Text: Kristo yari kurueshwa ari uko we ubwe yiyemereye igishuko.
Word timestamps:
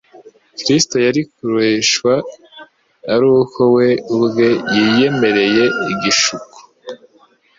Kristo 0.63 0.95
yari 1.05 1.21
kurueshwa 1.31 2.13
ari 3.13 3.25
uko 3.39 3.59
we 3.75 3.89
ubwe 4.15 4.49
yiyemereye 4.73 5.63
igishuko. 5.93 6.57